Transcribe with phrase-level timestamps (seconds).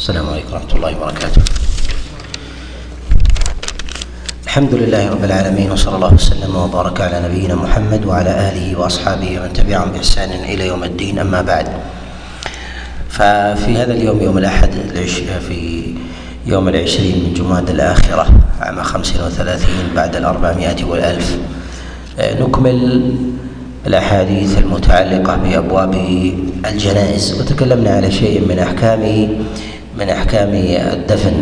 [0.00, 1.42] السلام عليكم ورحمة الله وبركاته.
[4.44, 9.52] الحمد لله رب العالمين وصلى الله وسلم وبارك على نبينا محمد وعلى آله وأصحابه ومن
[9.52, 11.68] تبعهم بإحسان إلى يوم الدين أما بعد.
[13.12, 14.72] ففي هذا اليوم يوم الأحد
[15.48, 15.60] في
[16.46, 18.26] يوم العشرين من جماد الآخرة
[18.60, 21.38] عام خمس وثلاثين بعد الأربعمائة والألف
[22.40, 22.80] نكمل
[23.86, 25.94] الأحاديث المتعلقة بأبواب
[26.66, 29.02] الجنائز وتكلمنا على شيء من أحكام
[30.00, 30.50] من أحكام
[30.92, 31.32] الدفن.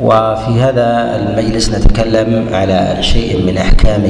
[0.00, 4.04] وفي هذا المجلس نتكلم على شيء من أحكام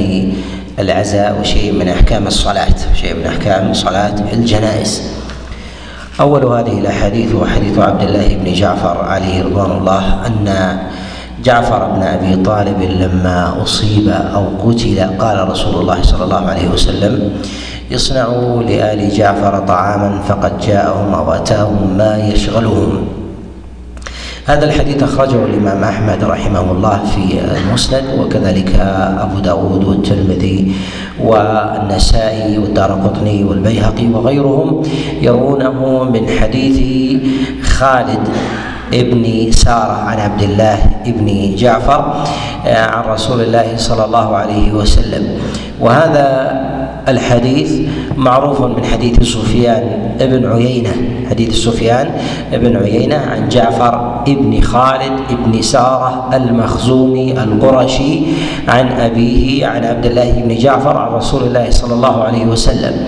[0.79, 5.01] العزاء وشيء من أحكام الصلاة شيء من أحكام صلاة الجنائز.
[6.19, 10.77] أول هذه الأحاديث هو حديث عبد الله بن جعفر عليه رضوان الله أن
[11.43, 17.41] جعفر بن أبي طالب لما أصيب أو قتل قال رسول الله صلى الله عليه وسلم
[17.95, 23.20] اصنعوا لآل جعفر طعاما فقد جاءهم أو اتاهم ما يشغلهم.
[24.45, 28.75] هذا الحديث أخرجه الإمام أحمد رحمه الله في المسند وكذلك
[29.19, 30.71] أبو داود والترمذي
[31.23, 34.83] والنسائي والدار قطني والبيهقي وغيرهم
[35.21, 36.79] يرونه من حديث
[37.63, 38.27] خالد
[38.93, 42.25] ابن سارة عن عبد الله ابن جعفر
[42.65, 45.27] عن رسول الله صلى الله عليه وسلم.
[45.79, 46.61] وهذا
[47.07, 47.71] الحديث
[48.17, 50.93] معروف من حديث سفيان بن عيينة
[51.29, 52.09] حديث سفيان
[52.53, 58.19] بن عيينة عن جعفر ابن خالد ابن سارة المخزومي القرشي
[58.67, 63.07] عن أبيه عن عبد الله بن جعفر عن رسول الله صلى الله عليه وسلم.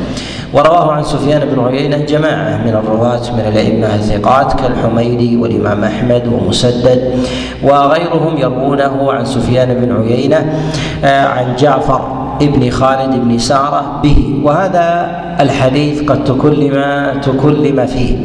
[0.54, 7.16] ورواه عن سفيان بن عيينة جماعة من الرواة من الأئمة الثقات كالحميدي والإمام أحمد ومسدد
[7.64, 10.60] وغيرهم يروونه عن سفيان بن عيينة
[11.04, 14.40] عن جعفر ابن خالد بن سارة به.
[14.44, 16.76] وهذا الحديث قد تكلم
[17.22, 18.16] تكلم فيه.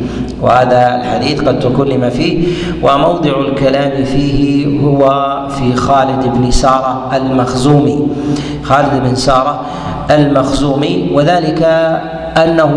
[0.42, 2.46] وهذا الحديث قد تكلم فيه.
[2.82, 5.02] وموضع الكلام فيه هو
[5.48, 8.06] في خالد بن سارة المخزومي.
[8.62, 9.60] خالد بن سارة
[10.10, 11.10] المخزومي.
[11.14, 11.62] وذلك
[12.36, 12.72] أنه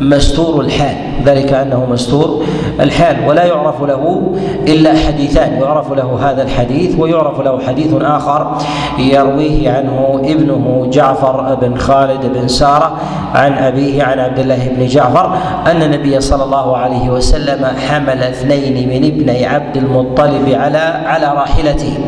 [0.00, 0.96] مستور الحال.
[1.24, 2.44] ذلك أنه مستور
[2.80, 4.32] الحال ولا يعرف له
[4.68, 5.52] إلا حديثان.
[5.62, 8.56] يعرف له هذا الحديث ويعرف له حديث آخر
[8.98, 12.96] يرويه عنه ابنه جعفر بن خالد بن سارة
[13.34, 15.36] عن أبيه عن عبد الله بن جعفر
[15.66, 21.98] أن النبي صلى الله عليه وسلم حمل اثنين من ابني عبد المطلب على على راحلته.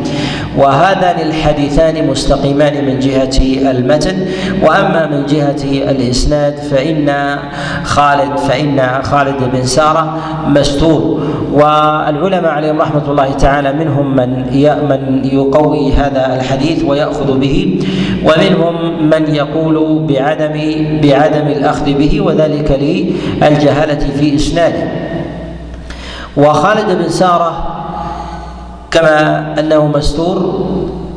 [0.58, 4.26] وهذان الحديثان مستقيمان من جهة المتن.
[4.62, 7.38] وأما من جهة الإسناد فإن
[7.84, 10.18] خالد فإن خالد بن سارة
[10.56, 11.20] مستور.
[11.52, 14.30] والعلماء عليهم رحمة الله تعالى منهم من
[14.88, 17.80] من يقوي هذا الحديث ويأخذ به
[18.24, 20.56] ومنهم من يقول بعدم
[21.02, 24.88] بعدم الأخذ به وذلك للجهالة في إسناده.
[26.36, 27.52] وخالد بن سارة
[28.90, 30.66] كما أنه مستور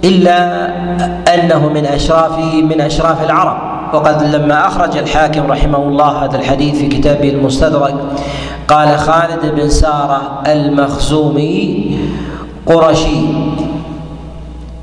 [0.03, 0.67] إلا
[1.35, 3.69] أنه من أشراف من أشراف العرب.
[3.93, 7.95] وقد لما أخرج الحاكم رحمه الله هذا الحديث في كتابه المستدرك
[8.69, 11.97] قال خالد بن سارة المخزومي
[12.65, 13.21] قرشي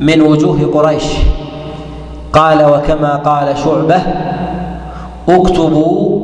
[0.00, 1.04] من وجوه قريش.
[2.32, 4.02] قال وكما قال شعبة
[5.28, 6.20] اكتبوا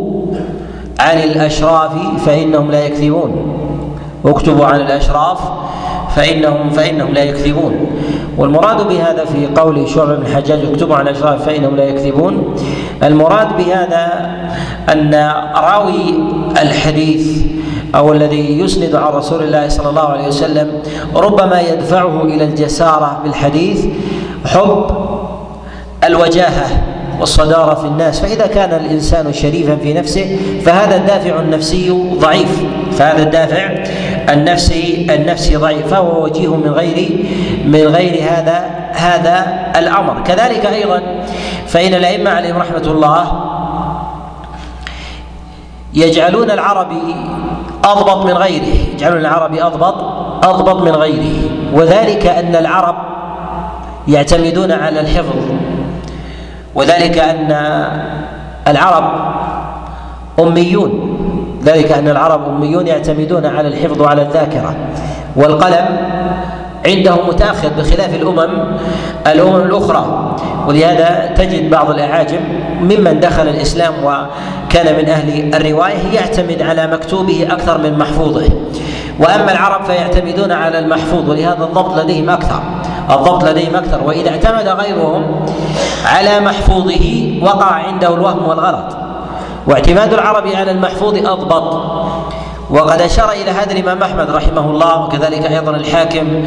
[1.00, 1.92] عن الأشراف
[2.26, 3.32] فإنهم لا يكذبون.
[4.24, 5.38] اكتبوا عن الأشراف
[6.16, 7.86] فإنهم فإنهم لا يكذبون.
[8.38, 12.54] والمراد بهذا في قول شعبة بن الحجاج اكتبوا عن الأشراف فإنهم لا يكذبون.
[13.02, 14.30] المراد بهذا
[14.92, 16.14] أن راوي
[16.62, 17.42] الحديث
[17.94, 20.68] أو الذي يسند عن رسول الله صلى الله عليه وسلم
[21.16, 23.84] ربما يدفعه إلى الجسارة بالحديث
[24.46, 24.86] حب
[26.04, 26.66] الوجاهة
[27.20, 28.20] والصدارة في الناس.
[28.20, 31.90] فإذا كان الإنسان شريفا في نفسه فهذا الدافع النفسي
[32.20, 32.62] ضعيف.
[32.92, 33.68] فهذا الدافع
[34.28, 37.26] النفسي النفسي ضعيف فهو وجيه من غير
[37.66, 40.22] من غير هذا هذا الأمر.
[40.24, 41.02] كذلك أيضا
[41.66, 43.42] فإن الأئمة عليهم رحمة الله
[45.94, 47.16] يجعلون العربي
[47.84, 49.94] أضبط من غيره يجعلون العربي أضبط
[50.44, 51.50] أضبط من غيره.
[51.72, 52.96] وذلك أن العرب
[54.08, 55.36] يعتمدون على الحفظ.
[56.74, 57.52] وذلك أن
[58.68, 59.04] العرب
[60.40, 61.11] أميون.
[61.64, 64.74] ذلك أن العرب أميون يعتمدون على الحفظ وعلى الذاكرة
[65.36, 65.86] والقلم
[66.86, 68.76] عنده متأخر بخلاف الأمم
[69.26, 70.36] الأمم الأخرى.
[70.68, 72.40] ولهذا تجد بعض الأعاجم
[72.80, 78.48] ممن دخل الإسلام وكان من أهل الرواية يعتمد على مكتوبه أكثر من محفوظه.
[79.18, 82.62] وأما العرب فيعتمدون على المحفوظ ولهذا الضبط لديهم أكثر
[83.10, 84.00] الضبط لديهم أكثر.
[84.04, 85.24] وإذا اعتمد غيرهم
[86.06, 89.01] على محفوظه وقع عنده الوهم والغلط.
[89.66, 91.82] واعتماد العرب على المحفوظ أضبط.
[92.70, 96.44] وقد أشار إلى هذا الإمام أحمد رحمه الله وكذلك أيضا الحاكم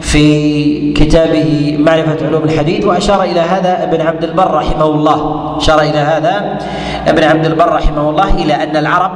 [0.00, 5.54] في كتابه معرفة علوم الحديث وأشار إلى هذا ابن عبد البر رحمه الله.
[5.56, 6.58] أشار إلى هذا
[7.06, 9.10] ابن عبد البر رحمه الله إلى أن العرب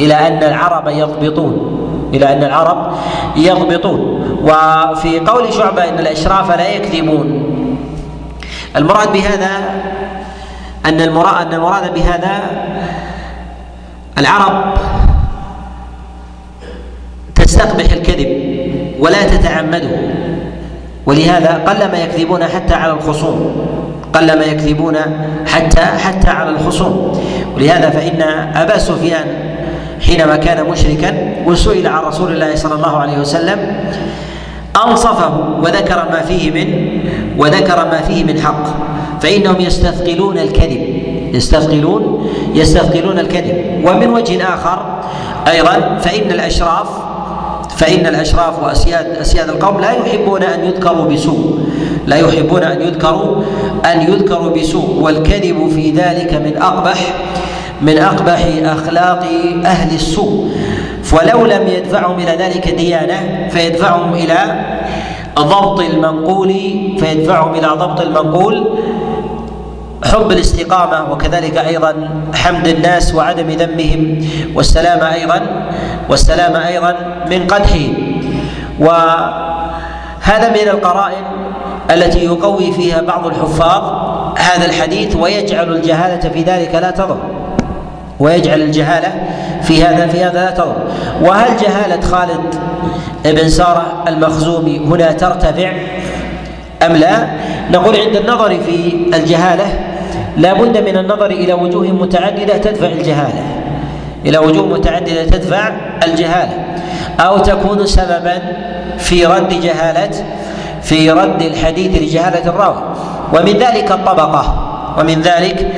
[0.00, 1.54] إلى أن العرب يضبطون.
[2.14, 2.92] إلى أن العرب
[3.36, 4.00] يضبطون.
[4.42, 7.42] وفي قول شعبة إن الأشراف لا يكذبون.
[8.76, 9.50] المراد بهذا
[10.86, 12.40] أن المراد أن المراد بهذا
[14.18, 14.74] العرب
[17.34, 18.28] تستقبح الكذب
[19.00, 19.96] ولا تتعمده.
[21.06, 23.66] ولهذا قلما يكذبون حتى على الخصوم.
[24.12, 24.96] قلما يكذبون
[25.46, 27.22] حتى حتى على الخصوم.
[27.56, 28.22] ولهذا فإن
[28.54, 29.26] أبا سفيان
[30.00, 33.58] حينما كان مشركا وسئل عن رسول الله صلى الله عليه وسلم
[34.86, 36.98] أنصفه وذكر ما فيه من
[37.38, 38.64] وذكر ما فيه من حق.
[39.20, 41.02] فإنهم يستثقلون الكذب.
[41.34, 43.84] يستثقلون يستثقلون الكذب.
[43.84, 45.00] ومن وجه آخر
[45.48, 46.88] أيضا فإن الأشراف
[47.76, 51.58] فإن الأشراف وأسياد أسياد القوم لا يحبون أن يذكروا بسوء.
[52.06, 53.42] لا يحبون أن يذكروا
[53.84, 54.98] أن يذكروا بسوء.
[55.00, 57.14] والكذب في ذلك من أقبح
[57.82, 59.24] من أقبح أخلاق
[59.64, 60.48] أهل السوء.
[61.12, 64.36] ولو لم يدفعهم إلى ذلك ديانة فيدفعهم إلى
[65.38, 66.48] ضبط المنقول
[66.98, 68.78] فيدفعهم إلى ضبط المنقول
[70.04, 75.40] حب الاستقامة وكذلك أيضا حمد الناس وعدم ذمهم والسلام أيضا
[76.08, 76.96] والسلام أيضا
[77.30, 77.94] من قدحهم
[78.80, 81.24] وهذا من القرائن
[81.90, 83.82] التي يقوي فيها بعض الحفاظ
[84.38, 87.18] هذا الحديث ويجعل الجهالة في ذلك لا تضر
[88.20, 89.12] ويجعل الجهالة
[89.66, 90.76] في هذا في هذا لا تضر.
[91.22, 92.40] وهل جهالة خالد
[93.24, 95.72] بن سارة المخزومي هنا ترتفع
[96.82, 97.26] أم لا؟
[97.70, 99.66] نقول عند النظر في الجهالة
[100.36, 103.42] لا بد من النظر إلى وجوه متعددة تدفع الجهالة.
[104.26, 105.70] إلى وجوه متعددة تدفع
[106.04, 106.64] الجهالة.
[107.20, 108.38] أو تكون سببا
[108.98, 110.10] في رد جهالة
[110.82, 112.82] في رد الحديث لجهالة الراوي.
[113.32, 114.72] ومن ذلك الطبقة.
[114.98, 115.72] ومن ذلك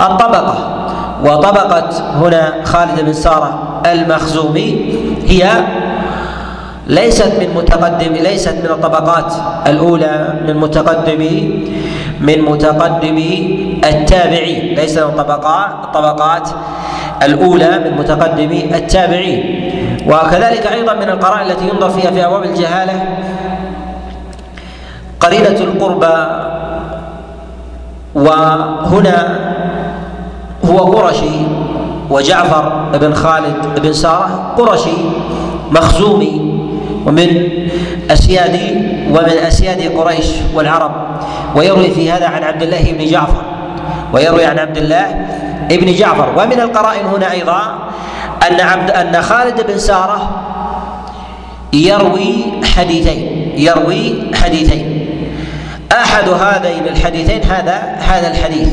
[0.00, 0.71] الطبقة.
[1.24, 1.90] وطبقة
[2.20, 4.94] هنا خالد بن سارة المخزومي.
[5.26, 5.50] هي
[6.86, 9.32] ليست من متقدم ليست من الطبقات
[9.66, 11.64] الأولى من متقدمي
[12.20, 13.32] من متقدمي
[13.84, 14.74] التابعين.
[14.74, 16.48] ليس من الطبقات الطبقات
[17.22, 19.40] الأولى من متقدمي التابعين.
[20.06, 23.04] وكذلك أيضا من القرائن التي ينظر فيها في أبواب الجهالة
[25.20, 26.16] قرينة القربى.
[28.14, 29.16] وهنا
[30.72, 31.46] هو قرشي
[32.10, 34.96] وجعفر بن خالد بن سارة قرشي
[35.70, 36.52] مخزومي
[37.06, 37.28] ومن
[38.10, 38.56] أسياد
[39.10, 40.92] ومن أسياد قريش والعرب
[41.56, 43.42] ويروي في هذا عن عبد الله بن جعفر
[44.12, 45.26] ويروي عن عبد الله
[45.70, 46.28] بن جعفر.
[46.36, 47.78] ومن القرائن هنا أيضا
[48.50, 50.30] أن عبد أن خالد بن سارة
[51.72, 52.44] يروي
[52.76, 55.06] حديثين يروي حديثين.
[55.92, 58.68] أحد هذين الحديثين هذا هذا الحديث.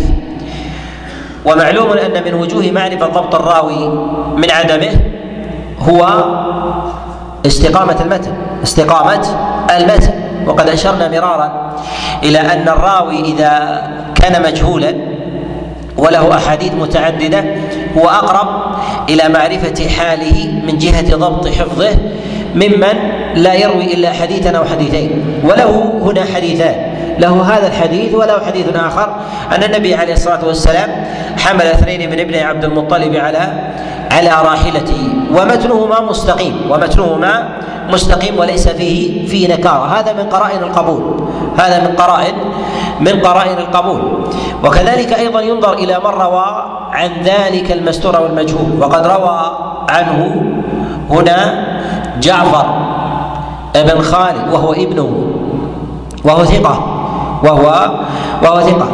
[1.45, 3.87] ومعلوم أن من وجوه معرفة ضبط الراوي
[4.35, 4.91] من عدمه
[5.79, 6.23] هو
[7.45, 8.33] استقامة المتن
[8.63, 9.27] استقامة
[9.77, 10.13] المتن.
[10.47, 11.75] وقد أشرنا مرارا
[12.23, 13.81] إلى أن الراوي إذا
[14.15, 14.95] كان مجهولا
[15.97, 17.43] وله أحاديث متعددة
[17.97, 18.47] هو أقرب
[19.09, 21.97] إلى معرفة حاله من جهة ضبط حفظه
[22.59, 22.95] ممن
[23.35, 25.09] لا يروي إلا حديثا أو حديثين.
[25.43, 26.75] وله هنا حديثان.
[27.19, 29.15] له هذا الحديث وله حديث آخر.
[29.55, 30.89] أن النبي عليه الصلاة والسلام
[31.37, 33.43] حمل اثنين من ابن عبد المطلب على
[34.11, 35.01] على راحلته.
[35.31, 36.71] ومتنهما مستقيم.
[36.71, 37.49] ومتنهما
[37.89, 39.85] مستقيم وليس فيه فيه نكارة.
[39.99, 41.03] هذا من قرائن القبول.
[41.57, 42.35] هذا من قرائن
[42.99, 44.01] من قرائن القبول.
[44.63, 46.49] وكذلك أيضا ينظر إلى من روى
[46.91, 48.71] عن ذلك المستور والمجهول.
[48.81, 49.39] وقد روى
[49.89, 50.19] عنه
[51.09, 51.68] هنا
[52.21, 52.65] جعفر
[53.75, 55.09] ابن خالد وهو ابنه
[56.23, 56.75] وهو ثقة
[57.43, 57.91] وهو
[58.43, 58.87] وهو ثقة.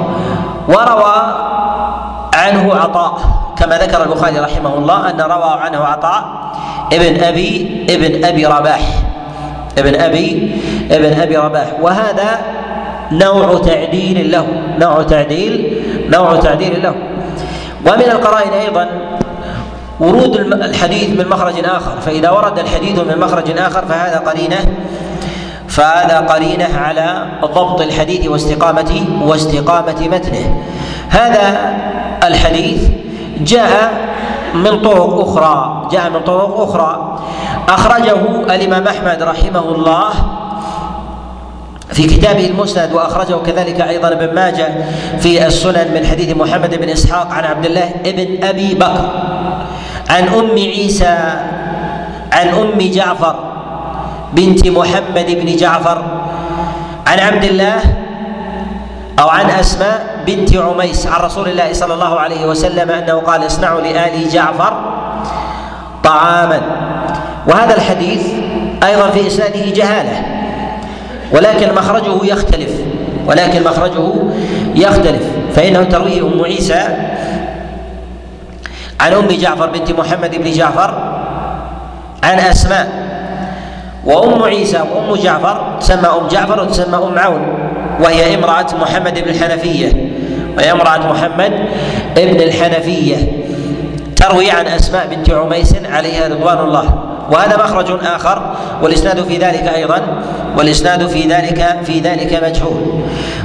[0.68, 1.16] وروى
[2.36, 3.18] عنه عطاء
[3.58, 6.24] كما ذكر البخاري رحمه الله أن روى عنه عطاء
[6.94, 8.82] ابن أبي ابن أبي رباح
[9.78, 10.56] ابن أبي
[10.92, 11.68] ابن أبي رباح.
[11.82, 12.40] وهذا
[13.12, 14.46] نوع تعديل له
[14.80, 16.96] نوع تعديل نوع تعديل له.
[17.86, 18.88] ومن القرائن أيضا
[20.00, 24.58] ورود الحديث من مخرج آخر فإذا ورد الحديث من مخرج آخر فهذا قرينة
[25.68, 30.64] فهذا قرينة على ضبط الحديث واستقامة واستقامة متنه.
[31.10, 31.74] هذا
[32.24, 32.82] الحديث
[33.42, 33.94] جاء
[34.54, 37.20] من طرق أخرى جاء من طرق أخرى.
[37.70, 38.16] أخرجه
[38.56, 40.10] الإمام أحمد رحمه الله
[41.92, 44.68] في كتابه المسند وأخرجه كذلك أيضا ابن ماجه
[45.20, 49.10] في السنن من حديث محمد بن إسحاق عن عبد الله بن أبي بكر.
[50.10, 51.18] عن أم عيسى
[52.32, 53.36] عن أم جعفر
[54.34, 56.04] بنت محمد بن جعفر
[57.08, 57.80] عن عبد الله
[59.20, 63.82] أو عن أسماء بنت عميس عن رسول الله صلى الله عليه وسلم أنه قال اصنعوا
[63.82, 64.74] لآل جعفر
[66.04, 66.62] طعاما.
[67.48, 68.28] وهذا الحديث
[68.84, 70.24] أيضا في إسناده جهالة
[71.32, 72.72] ولكن مخرجه يختلف
[73.28, 74.14] ولكن مخرجه
[74.76, 75.22] يختلف
[75.56, 76.88] فإنه ترويه أم عيسى
[79.00, 80.94] عن أم جعفر بنت محمد بن جعفر
[82.24, 83.06] عن أسماء
[84.06, 90.12] وأم عيسى وأم جعفر تسمى أم جعفر وتسمى أم عون وهي امرأة محمد بن الحنفية
[90.58, 91.52] وهي امرأة محمد
[92.16, 93.18] بن الحنفية
[94.16, 97.00] تروي عن أسماء بنت عميس عليها رضوان الله
[97.32, 100.02] وهذا مخرج آخر والإسناد في ذلك أيضا
[100.58, 103.04] والإسناد في ذلك في ذلك مجهول.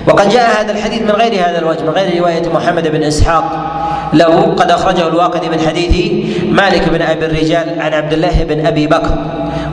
[0.09, 3.70] وقد جاء هذا الحديث من غير هذا الوجه من غير رواية محمد بن إسحاق
[4.13, 4.55] له.
[4.59, 6.13] قد أخرجه الواقدي من حديث
[6.49, 9.19] مالك بن أبي الرجال عن عبد الله بن أبي بكر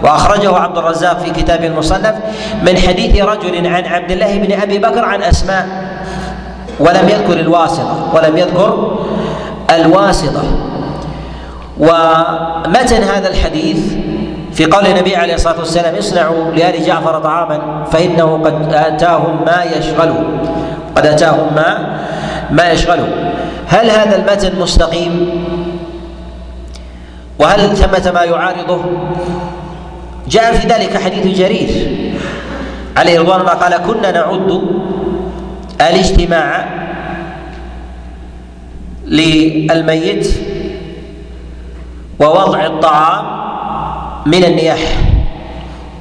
[0.04, 2.16] وأخرجه عبد الرزاق في كتاب المصنف
[2.64, 5.68] من حديث رجل عن عبد الله بن أبي بكر عن أسماء
[6.80, 8.98] ولم يذكر الواسطة ولم يذكر
[9.76, 10.44] الواسطة.
[11.80, 13.80] ومتن هذا الحديث
[14.54, 20.24] في قول النبي عليه الصلاة والسلام اصنعوا لآل جعفر طعاما فإنه قد آتاهم ما يشغله
[20.96, 21.98] قد آتاهم ما
[22.52, 23.27] ما يشغله
[23.68, 25.30] هل هذا المتن مستقيم؟
[27.40, 28.86] وهل ثمة ما يعارضه؟
[30.30, 31.70] جاء في ذلك حديث جرير
[32.98, 34.62] عليه رضوان الله قال كنا نعد
[35.82, 36.68] الاجتماع
[39.06, 40.28] للميت
[42.20, 43.26] ووضع الطعام
[44.26, 44.80] من النياح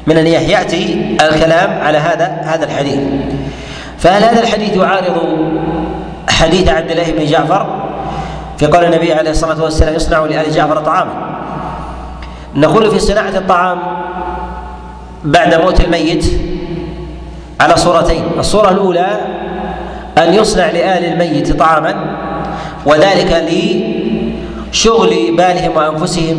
[0.06, 0.42] من النياح.
[0.42, 2.99] يأتي الكلام على هذا هذا الحديث.
[3.99, 5.16] فهل هذا الحديث يعارض
[6.36, 7.66] حديث عبد الله بن جعفر
[8.58, 11.12] في قول النبي عليه الصلاة والسلام اصنعوا لآل جعفر طعاما.
[12.54, 13.78] نقول في صناعة الطعام
[15.24, 16.24] بعد موت الميت
[17.60, 19.20] على صورتين الصورة الأولى
[20.18, 21.94] أن يصنع لآل الميت طعاما
[22.86, 23.32] وذلك
[24.72, 26.38] شغل بالهم وأنفسهم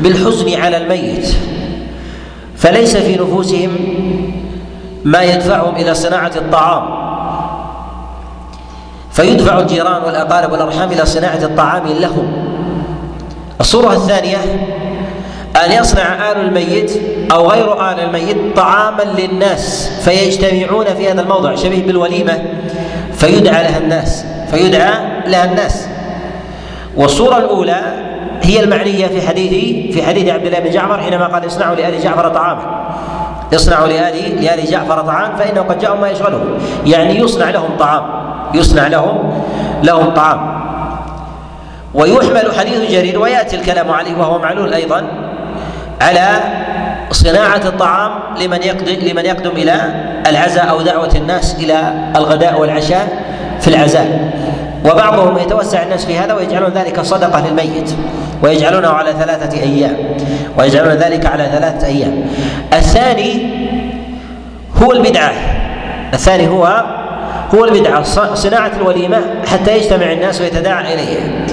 [0.00, 1.34] بالحزن على الميت.
[2.56, 3.70] فليس في نفوسهم
[5.04, 6.99] ما يدفعهم إلى صناعة الطعام.
[9.20, 12.32] فيدفع الجيران والأقارب والأرحام إلى صناعة الطعام لهم.
[13.60, 14.36] الصورة الثانية
[15.64, 16.92] أن يصنع آل الميت
[17.32, 22.42] أو غير آل الميت طعاما للناس فيجتمعون في هذا الموضع شبيه بالوليمة
[23.12, 24.92] فيدعى لها الناس فيدعى
[25.26, 25.86] لها الناس.
[26.96, 27.80] والصورة الأولى
[28.42, 29.50] هي المعنية في حديث
[29.94, 32.89] في حديث عبد الله بن جعفر حينما قال اصنعوا لآل جعفر طعاما.
[33.54, 38.02] اصنعوا لآل لآل جعفر طعام فإنه قد جاءهم ما يشغلهم يعني يصنع لهم طعام.
[38.54, 39.42] يصنع لهم
[39.82, 40.60] لهم طعام.
[41.94, 45.06] ويحمل حديث جرير ويأتي الكلام عليه وهو معلول أيضا
[46.00, 46.28] على
[47.10, 49.74] صناعة الطعام لمن يقدم لمن يقدم إلى
[50.26, 53.08] العزاء أو دعوة الناس إلى الغداء والعشاء
[53.60, 54.30] في العزاء.
[54.84, 57.90] وبعضهم يتوسع الناس في هذا ويجعلون ذلك صدقة للميت
[58.42, 59.96] ويجعلونه على ثلاثة أيام
[60.58, 62.24] ويجعلون ذلك على ثلاثة أيام.
[62.72, 63.50] الثاني
[64.82, 65.32] هو البدعة.
[66.14, 66.84] الثاني هو
[67.54, 68.02] هو البدعة
[68.34, 71.46] صناعة الوليمة حتى يجتمع الناس ويتداعى اليها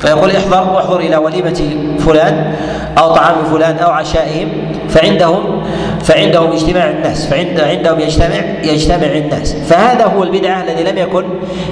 [0.00, 2.54] فيقول احضر احضر إلى وليمة فلان
[2.98, 4.48] أو طعام فلان أو عشائهم
[4.88, 5.62] فعندهم
[6.02, 7.26] فعندهم اجتماع الناس.
[7.26, 9.54] فعند عندهم يجتمع يجتمع الناس.
[9.54, 11.24] فهذا هو البدعة الذي لم يكن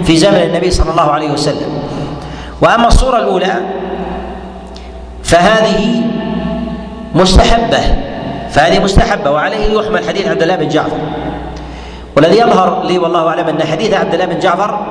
[0.04, 1.78] في زمن النبي صلى الله عليه وسلم.
[2.62, 3.54] وأما الصورة الأولى
[5.22, 6.02] فهذه
[7.14, 7.80] مستحبة.
[8.50, 10.98] فهذه مستحبة وعليه يحمل حديث عبد الله بن جعفر.
[12.16, 14.86] والذي يظهر لي والله أعلم أن حديث عبد الله بن جعفر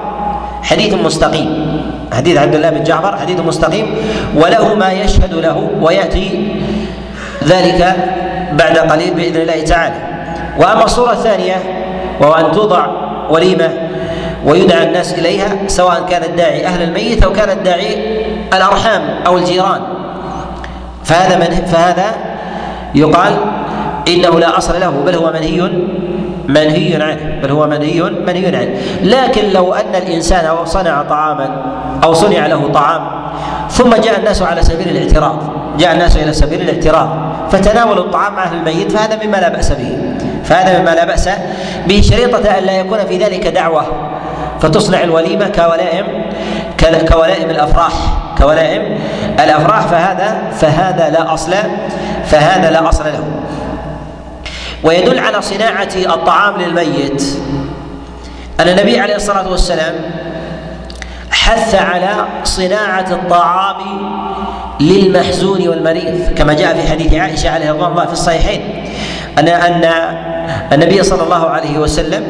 [0.63, 1.81] حديث مستقيم.
[2.13, 3.95] حديث عبد الله بن جعفر حديث مستقيم
[4.35, 6.47] وله ما يشهد له ويأتي
[7.43, 7.95] ذلك
[8.51, 9.95] بعد قليل بإذن الله تعالى.
[10.59, 11.55] وأما الصورة الثانية
[12.21, 12.85] وهو أن توضع
[13.29, 13.69] وليمة
[14.45, 17.97] ويدعى الناس إليها سواء كان الداعي أهل الميت أو كان الداعي
[18.53, 19.81] الأرحام أو الجيران.
[21.03, 22.05] فهذا من فهذا
[22.95, 23.33] يقال
[24.07, 25.71] إنه لا أصل له بل هو منهي
[26.47, 28.77] منهي عنه بل هو منهي منهي عنه.
[29.01, 31.61] لكن لو أن الإنسان صنع طعاما
[32.03, 33.01] أو صنع له طعام
[33.69, 37.09] ثم جاء الناس على سبيل الاعتراض جاء الناس إلى سبيل الاعتراض
[37.51, 39.97] فتناولوا الطعام مع أهل الميت فهذا مما لا بأس به
[40.43, 41.29] فهذا مما لا بأس
[41.87, 43.85] به شريطة أن لا يكون في ذلك دعوة
[44.61, 46.05] فتصنع الوليمة كولائم
[47.07, 47.93] كولائم الأفراح
[48.37, 48.99] كولائم
[49.39, 51.53] الأفراح فهذا فهذا لا أصل
[52.25, 53.23] فهذا لا أصل له.
[54.83, 57.23] ويدل على صناعة الطعام للميت
[58.59, 59.95] أن النبي عليه الصلاة والسلام
[61.31, 63.77] حث على صناعة الطعام
[64.79, 68.61] للمحزون والمريض كما جاء في حديث عائشة عليه رضوان الله في الصحيحين
[69.39, 69.91] ان ان
[70.73, 72.23] النبي صلى الله عليه وسلم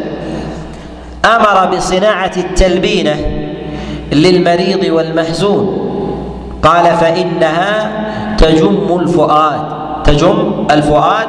[1.26, 3.16] أمر بصناعة التلبينة
[4.12, 5.82] للمريض والمحزون.
[6.64, 7.92] قال فإنها
[8.38, 9.62] تجم الفؤاد
[10.04, 11.28] تجم الفؤاد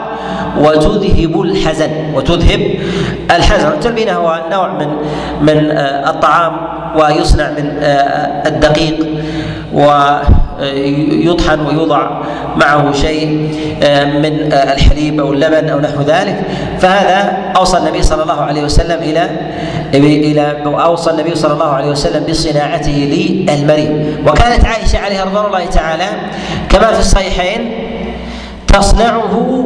[0.59, 2.61] وتذهب الحزن وتذهب
[3.31, 3.69] الحزن.
[3.69, 4.89] التلبينة هو نوع من
[5.43, 6.57] من آه، الطعام
[6.99, 9.07] ويصنع من آه، الدقيق
[10.61, 12.11] ويطحن ويوضع
[12.57, 16.43] معه شيء آه، من الحليب أو اللبن أو نحو ذلك.
[16.81, 19.31] فهذا أوصى النبي صلى الله عليه وسلم إلى
[19.95, 22.93] إلى أوصى النبي صلى الله عليه وسلم بصناعته
[23.49, 24.07] للمريض.
[24.27, 26.09] وكانت عائشة عليها رضوان الله تعالى
[26.69, 27.71] كما في الصحيحين
[28.69, 29.65] تصنعه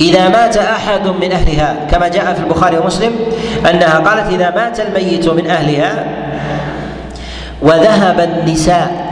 [0.00, 1.76] إذا مات أحد من أهلها.
[1.90, 3.12] كما جاء في البخاري ومسلم
[3.70, 6.04] أنها قالت إذا مات الميت من أهلها
[7.62, 9.11] وذهب النساء.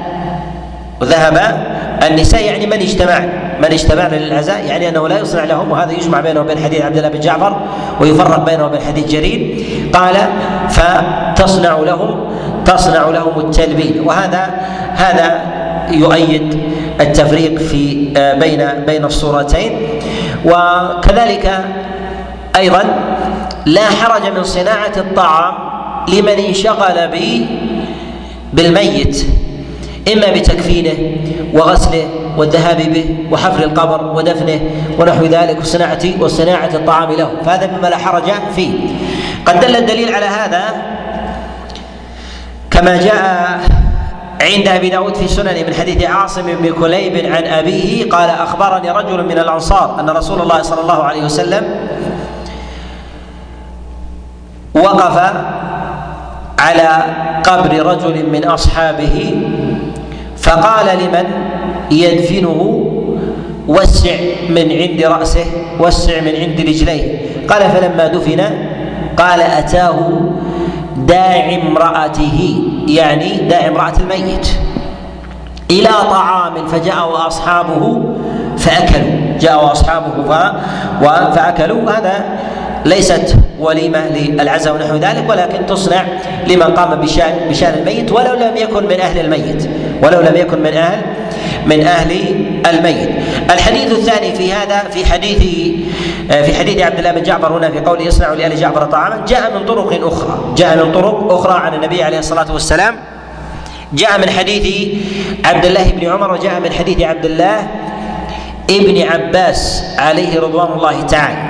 [1.00, 1.66] وذهب
[2.10, 3.20] النساء يعني من اجتمع
[3.58, 7.08] من اجتمع للعزاء يعني أنه لا يصنع لهم وهذا يجمع بينه وبين حديث عبد الله
[7.08, 7.56] بن جعفر
[8.00, 9.64] ويفرق بينه وبين حديث جرير.
[9.94, 10.16] قال
[10.68, 12.30] فتصنع لهم
[12.64, 14.50] تصنع لهم التلبين وهذا
[14.94, 15.40] هذا
[15.90, 16.60] يؤيد
[17.00, 19.78] التفريق في آه، بين بين الصورتين.
[20.44, 21.64] وكذلك
[22.56, 22.84] أيضا
[23.66, 25.54] لا حرج من صناعة الطعام
[26.08, 27.08] لمن انشغل
[28.52, 29.26] بالميت.
[30.12, 31.16] إما بتكفينه
[31.54, 34.60] وغسله والذهاب به وحفر القبر ودفنه
[34.98, 37.30] ونحو ذلك وصناعة وصناعة الطعام له.
[37.44, 38.72] فهذا مما لا حرج فيه.
[39.46, 40.62] قد دل الدليل على هذا
[42.70, 43.60] كما جاء
[44.40, 49.24] عند أبي داود في سنن من حديث عاصم بن كليب عن أبيه قال أخبرني رجل
[49.24, 51.64] من الأنصار أن رسول الله صلى الله عليه وسلم
[54.74, 55.32] وقف
[56.58, 57.04] على
[57.44, 59.42] قبر رجل من أصحابه
[60.42, 61.26] فقال لمن
[61.90, 62.86] يدفنه؟
[63.68, 64.16] وسع
[64.48, 65.44] من عند رأسه
[65.80, 67.18] وسع من عند رجليه.
[67.48, 68.40] قال فلما دفن
[69.16, 70.20] قال أتاه
[70.96, 74.48] داعي امرأته يعني داعي امرأة الميت
[75.70, 78.02] إلى طعام فجاء أصحابه
[78.58, 79.38] فأكلوا.
[79.40, 80.24] جاءوا أصحابه
[81.34, 81.90] فأكلوا.
[81.90, 82.38] هذا
[82.84, 86.04] ليست وليمة للعزاء ونحو ذلك ولكن تصنع
[86.46, 89.70] لمن قام بشأن بشأن الميت ولو لم يكن من أهل الميت.
[90.02, 91.00] ولو لم يكن من أهل
[91.66, 92.10] من أهل
[92.66, 93.10] الميت.
[93.50, 95.38] الحديث الثاني في هذا في حديث
[96.28, 99.66] في حديث عبد الله بن جعفر هنا في قوله يصنع لآل جعفر طعاما جاء من
[99.66, 100.54] طرق أخرى.
[100.56, 102.96] جاء من طرق أخرى عن النبي عليه الصلاة والسلام.
[103.92, 104.88] جاء من حديث
[105.44, 107.66] عبد الله بن عمر وجاء من حديث عبد الله
[108.70, 111.49] ابن عباس عليه رضوان الله تعالى.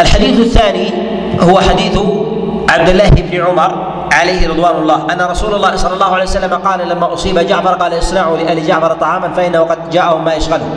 [0.00, 0.92] الحديث الثاني
[1.40, 1.98] هو حديث
[2.68, 5.06] عبد الله بن عمر عليه رضوان الله.
[5.12, 8.92] أن رسول الله صلى الله عليه وسلم قال لما أصيب جعفر قال اصنعوا لآل جعفر
[8.92, 10.68] طعاما فإنه قد جاءهم ما يشغله.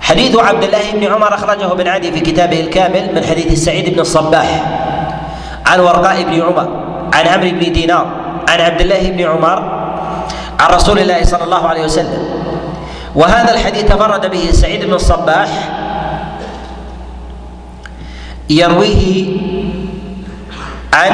[0.00, 4.00] حديث عبد الله بن عمر أخرجه ابن عدي في كتابه الكامل من حديث سعيد بن
[4.00, 4.48] الصباح.
[5.66, 6.68] عن ورقاء بن عمر
[7.14, 8.06] عن عمرو بن دينار
[8.48, 9.58] عن عبد الله بن عمر
[10.60, 12.22] عن رسول الله صلى الله عليه وسلم.
[13.14, 15.48] وهذا الحديث تفرد به سعيد بن الصباح
[18.50, 19.36] يرويه
[20.94, 21.12] عن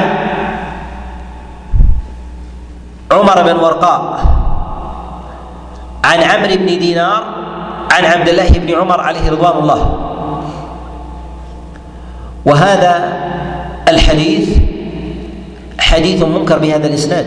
[3.13, 4.25] عمر بن ورقاء
[6.05, 7.25] عن عمرو بن دينار
[7.93, 10.03] عن عبد الله بن عمر عليه رضوان الله.
[12.45, 13.17] وهذا
[13.89, 14.59] الحديث
[15.79, 17.27] حديث منكر بهذا الإسناد.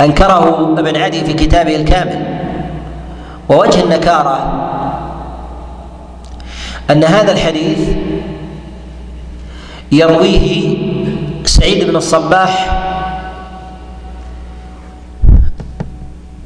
[0.00, 2.42] أنكره ابن عدي في كتابه الكامل.
[3.48, 4.68] ووجه النكارة
[6.90, 7.78] أن هذا الحديث
[9.92, 10.76] يرويه
[11.44, 12.78] سعيد بن الصباح.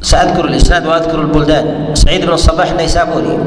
[0.02, 1.94] سأذكر الإسناد وأذكر البلدان.
[1.94, 3.38] سعيد بن الصباح النيسابوري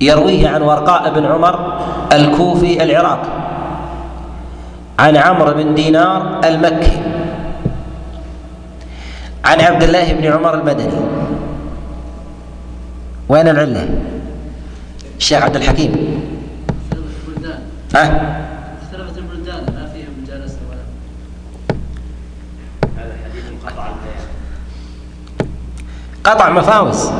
[0.00, 1.78] يرويه عن ورقاء بن عمر
[2.12, 3.22] الكوفي العراق.
[4.98, 6.96] عن عمرو بن دينار المكي.
[9.44, 11.00] عن عبد الله بن عمر المدني.
[13.28, 13.88] وين العلة؟
[15.18, 16.15] الشيخ عبد الحكيم.
[17.94, 18.02] ها؟
[18.82, 20.84] اختلفت البلدان ما فيها مجالسه ولا.
[22.98, 23.86] هذا حديث قطع
[26.24, 27.10] قطع مفاوز.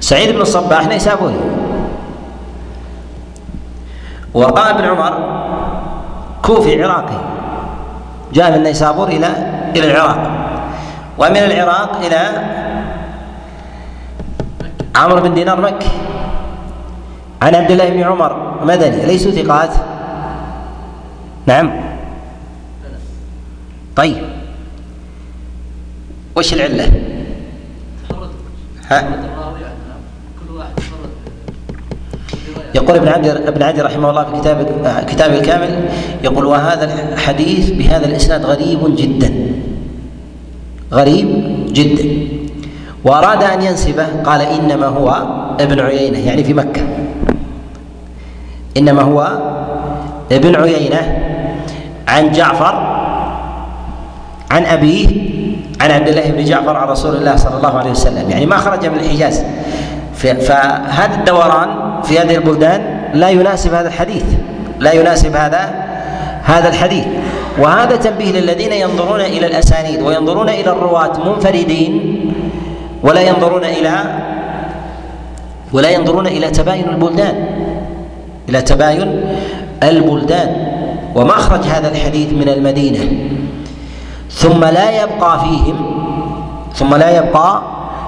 [0.00, 1.40] سعيد بن الصباح نيسابوري
[4.34, 5.12] وقال ابن عمر
[6.42, 7.20] كوفي عراقي.
[8.32, 9.26] جاء من نيسابور إلى
[9.76, 10.18] إلى العراق.
[11.18, 12.20] ومن العراق إلى
[14.96, 15.90] عمرو بن دينار مكي.
[17.42, 19.70] عن عبد الله بن عمر مدني ليسوا ثقات.
[21.46, 21.70] نعم.
[23.96, 24.16] طيب.
[26.36, 26.92] وش العلة؟
[28.90, 29.08] ها؟
[32.74, 34.66] يقول ابن عبد ابن عدي رحمه الله في كتاب
[35.08, 35.88] كتابه الكامل
[36.24, 39.32] يقول وهذا الحديث بهذا الإسناد غريب جدا.
[40.92, 41.26] غريب
[41.72, 42.28] جدا.
[43.04, 45.08] وأراد أن ينسبه قال إنما هو
[45.60, 47.07] ابن عيينة يعني في مكة.
[48.78, 49.38] إنما هو
[50.32, 51.18] ابن عيينة
[52.08, 52.74] عن جعفر
[54.50, 55.08] عن أبيه
[55.80, 58.30] عن عبد الله بن جعفر عن رسول الله صلى الله عليه وسلم.
[58.30, 59.44] يعني ما خرج من الحجاز
[60.14, 61.68] فهذا الدوران
[62.02, 64.24] في هذه البلدان لا يناسب هذا الحديث.
[64.78, 65.74] لا يناسب هذا
[66.44, 67.04] هذا الحديث.
[67.58, 71.92] وهذا تنبيه للذين ينظرون إلى الأسانيد وينظرون إلى الرواة منفردين
[73.02, 73.92] ولا ينظرون إلى
[75.72, 77.34] ولا ينظرون إلى تباين البلدان.
[78.48, 79.24] إلى تباين
[79.82, 80.50] البلدان
[81.14, 83.00] وما أخرج هذا الحديث من المدينة.
[84.30, 85.78] ثم لا يبقى فيهم
[86.74, 87.62] ثم لا يبقى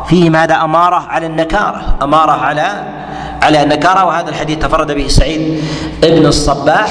[0.07, 2.67] فيهم هذا أمارة على النكارة أمارة على
[3.43, 4.05] على النكارة.
[4.05, 5.65] وهذا الحديث تفرد به سعيد
[6.05, 6.91] ابن الصباح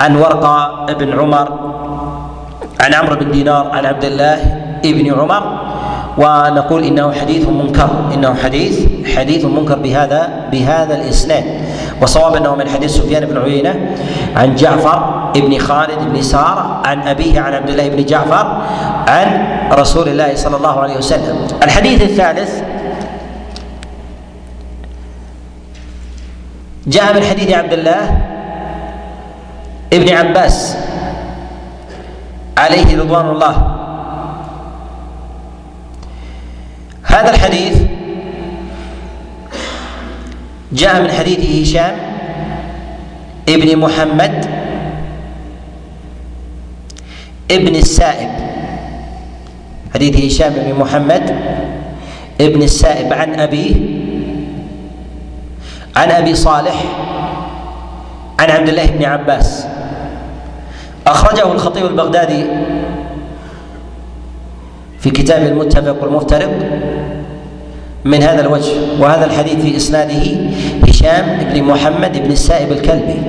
[0.00, 1.48] عن ورقة بن عمر
[2.80, 4.38] عن عمرو بن دينار عن عبد الله
[4.84, 5.58] ابن عمر.
[6.18, 11.44] ونقول إنه حديث منكر إنه حديث حديث منكر بهذا بهذا الإسناد.
[12.02, 13.96] وصواب أنه من حديث سفيان بن عيينة
[14.36, 18.62] عن جعفر بن خالد بن سارة عن أبيه عن عبد الله بن جعفر
[19.08, 21.46] عن رسول الله صلى الله عليه وسلم.
[21.62, 22.62] الحديث الثالث
[26.86, 28.18] جاء من حديث عبد الله
[29.92, 30.76] ابن عباس
[32.58, 33.74] عليه رضوان الله.
[37.02, 37.87] هذا الحديث
[40.72, 41.96] جاء من حديث هشام
[43.48, 44.46] ابن محمد
[47.50, 48.30] ابن السائب.
[49.94, 51.36] حديث هشام بن محمد
[52.40, 53.74] ابن السائب عن أبيه
[55.96, 56.84] عن أبي صالح
[58.38, 59.66] عن عبد الله بن عباس.
[61.06, 62.44] أخرجه الخطيب البغدادي
[65.00, 66.50] في كتاب المتفق والمفترق
[68.08, 70.22] من هذا الوجه وهذا الحديث في إسناده
[70.88, 73.22] هشام بن محمد بن السائب الكلبي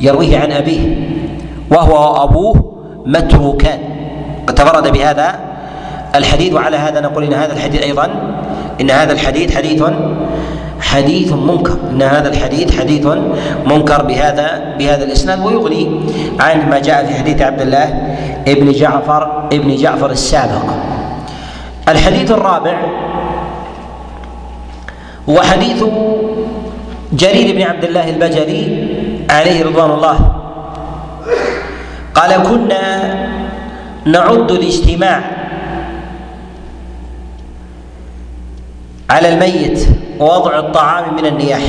[0.00, 0.96] يرويه عن أبيه
[1.70, 2.74] وهو وأبوه
[3.06, 3.78] متروكان.
[4.46, 5.34] قد تفرد بهذا
[6.14, 8.08] الحديث وعلى هذا نقول إن هذا الحديث أيضا
[8.80, 9.82] إن هذا الحديث حديث
[10.80, 13.06] حديث منكر إن هذا الحديث حديث
[13.66, 15.46] منكر بهذا بهذا الإسناد.
[15.46, 16.00] ويغني
[16.40, 18.16] عن ما جاء في حديث عبد الله
[18.48, 20.64] ابن جعفر ابن جعفر السابق.
[21.88, 22.76] الحديث الرابع
[25.28, 25.84] هو حديث
[27.12, 28.88] جرير بن عبد الله البجلي
[29.30, 30.32] عليه رضوان الله.
[32.14, 33.14] قال كنا
[34.04, 35.20] نعد الاجتماع
[39.10, 39.86] على الميت
[40.20, 41.62] ووضع الطعام من النياح.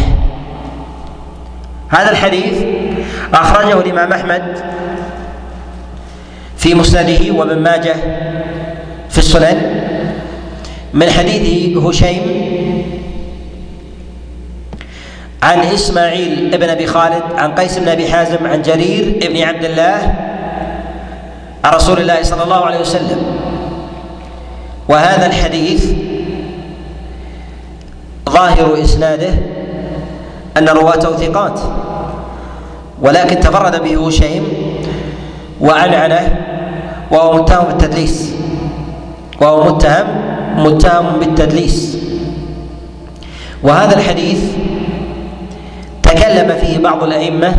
[1.90, 2.64] هذا الحديث
[3.34, 4.58] أخرجه الإمام أحمد
[6.58, 7.96] في مسنده وابن ماجه
[9.10, 9.62] في السنن
[10.94, 12.22] من حديث هشيم
[15.46, 20.16] عن إسماعيل ابن أبي خالد عن قيس بن أبي حازم عن جرير ابن عبد الله
[21.66, 23.22] عن رسول الله صلى الله عليه وسلم.
[24.90, 25.86] وهذا الحديث
[28.30, 29.30] ظاهر إسناده
[30.58, 31.60] أن رواته ثقات
[33.02, 34.44] ولكن تفرد به هشيم
[35.62, 36.46] وعنعنه
[37.12, 38.34] وهو متهم بالتدليس
[39.42, 40.08] وهو متهم
[40.58, 41.98] متهم بالتدليس.
[43.64, 44.40] وهذا الحديث
[46.16, 47.56] تكلم فيه بعض الأئمة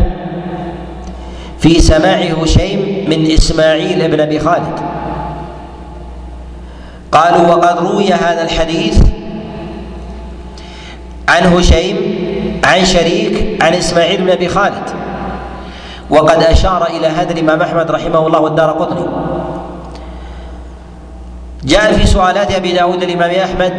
[1.59, 4.79] في سماع هشيم من إسماعيل بن أبي خالد.
[7.11, 9.01] قالوا وقد روي هذا الحديث
[11.29, 11.97] عن هشيم
[12.63, 14.89] عن شريك عن إسماعيل بن أبي خالد.
[16.09, 19.07] وقد أشار إلى هذا الإمام أحمد رحمه الله والدار قطني.
[21.63, 23.73] جاء في سؤالات أبي داود الامام أحمد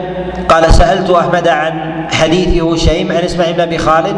[0.48, 4.16] قال سألت أحمد عن حديث هشيم عن إسماعيل بن أبي خالد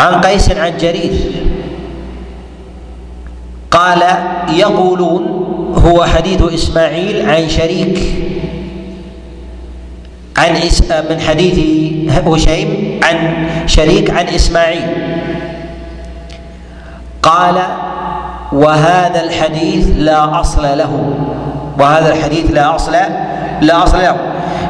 [0.00, 1.12] عن قيس عن جرير.
[3.70, 4.02] قال
[4.48, 5.22] يقولون
[5.84, 7.98] هو حديث إسماعيل عن شريك
[10.36, 10.52] عن
[11.10, 11.58] من حديث
[12.10, 14.88] هشيم عن شريك عن إسماعيل.
[17.22, 17.62] قال
[18.52, 21.14] وهذا الحديث لا أصل له.
[21.78, 22.92] وهذا الحديث لا أصل
[23.60, 24.16] لا أصل له.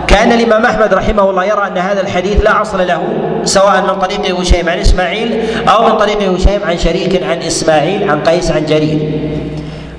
[0.07, 3.03] كأن الإمام أحمد رحمه الله يرى أن هذا الحديث لا أصل له
[3.45, 8.21] سواء من طريق هشيم عن إسماعيل أو من طريق هشيم عن شريك عن إسماعيل عن
[8.21, 9.21] قيس عن جرير.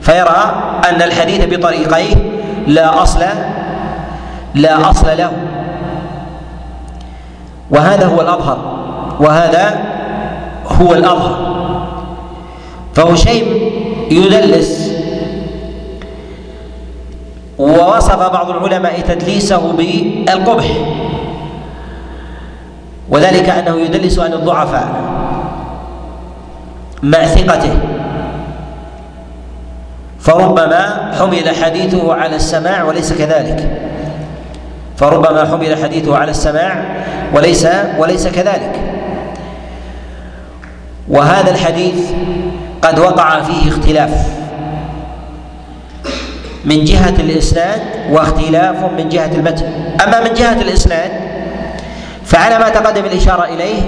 [0.02, 0.54] فيرى
[0.90, 2.16] أن الحديث بطريقيه
[2.68, 3.20] لا أصل
[4.56, 5.32] لا أصل له.
[7.72, 8.58] وهذا هو الأظهر
[9.20, 9.80] وهذا
[10.82, 11.58] هو الأظهر.
[12.96, 13.46] فهشيم
[14.12, 14.87] يدلس
[18.18, 20.66] ووصف بعض العلماء تدليسه بالقبح.
[23.10, 24.88] وذلك أنه يدلس عن الضعفاء
[27.04, 27.80] مع ثقته.
[30.20, 33.80] فربما حمل حديثه على السماع وليس كذلك.
[34.98, 36.84] فربما حمل حديثه على السماع
[37.34, 38.80] وليس وليس كذلك.
[41.10, 42.12] وهذا الحديث
[42.82, 44.38] قد وقع فيه اختلاف.
[46.68, 49.72] من جهة الإسناد واختلاف من جهة المتن.
[50.04, 51.12] أما من جهة الإسناد
[52.26, 53.82] فعلى ما تقدم الإشارة إليه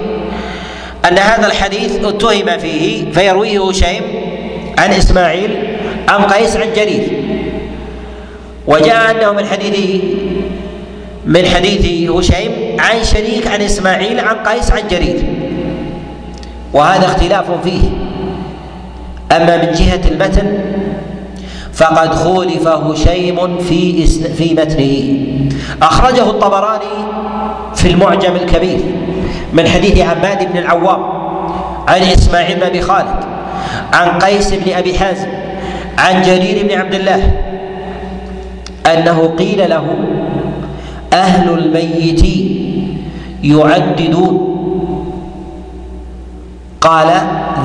[1.08, 4.02] أن هذا الحديث اتهم فيه فيرويه هشيم
[4.78, 5.50] عن إسماعيل
[6.08, 7.08] عن قيس عن جرير.
[8.66, 10.02] وجاء أنه من حديث
[11.26, 15.22] من حديث هشيم عن شريك عن إسماعيل عن قيس عن جرير.
[16.72, 17.82] وهذا اختلاف فيه.
[19.32, 20.58] أما من جهة المتن
[21.80, 25.18] فقد خولف هشيم في في متنه.
[25.82, 27.04] أخرجه الطبراني
[27.74, 28.80] في المعجم الكبير
[29.52, 31.02] من حديث عباد بن العوام
[31.88, 33.24] عن إسماعيل بن أبي خالد
[33.92, 35.28] عن قيس بن أبي حازم
[35.98, 37.32] عن جرير بن عبد الله
[38.86, 39.84] أنه قيل له
[41.12, 42.24] أهل الميت
[43.42, 44.46] يعددون.
[46.80, 47.06] قال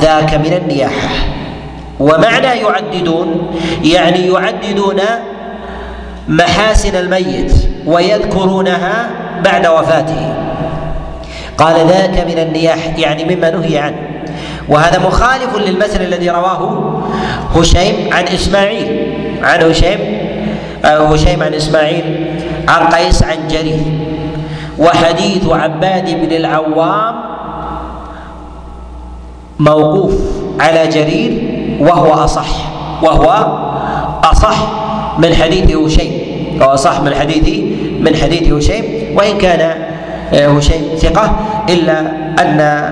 [0.01, 1.09] ذاك من النياحة.
[1.99, 5.01] ومعنى يعددون يعني يعددون
[6.27, 7.53] محاسن الميت
[7.85, 9.09] ويذكرونها
[9.43, 10.33] بعد وفاته.
[11.57, 13.97] قال ذاك من النياح يعني مما نهي عنه.
[14.69, 16.93] وهذا مخالف للمثل الذي رواه
[17.55, 19.13] هشيم عن إسماعيل.
[19.43, 19.99] عن هشيم
[20.85, 22.35] آه، هشيم عن إسماعيل
[22.67, 23.83] عن قيس عن جرير.
[24.77, 27.15] وحديث عباد بن العوام
[29.59, 30.13] موقوف
[30.59, 31.54] على جرير
[31.85, 32.47] وهو أصح
[33.03, 33.57] وهو
[34.23, 34.55] أصح
[35.17, 36.11] من حديث هشيم.
[36.59, 37.63] وهو أصح من حديث
[37.99, 38.83] من حديث هشيم.
[39.17, 39.61] وإن كان
[40.33, 41.35] آه، هشيم ثقة
[41.69, 41.99] إلا
[42.41, 42.89] أن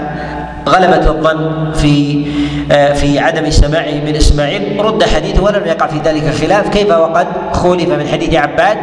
[0.67, 2.25] غلبة الظن في
[2.71, 6.69] آه، في عدم سماعه من إسماعيل رد حديثه ولم يقع في ذلك خلاف.
[6.69, 8.77] كيف وقد خولف من حديث عباد؟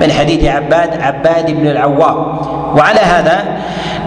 [0.00, 2.38] من حديث عباد عباد بن العوام.
[2.76, 3.44] وعلى هذا